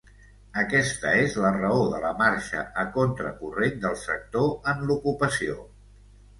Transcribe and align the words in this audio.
Aquesta 0.61 1.11
és 1.25 1.35
la 1.43 1.51
raó 1.57 1.83
de 1.91 1.99
la 2.07 2.15
marxa 2.23 2.65
a 2.85 2.87
contracorrent 2.97 3.79
del 3.87 4.01
sector 4.07 4.53
en 4.75 4.85
l’ocupació. 4.91 5.59